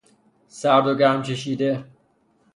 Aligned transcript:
سردوگرم 0.47 1.21
چشیده 1.21 1.85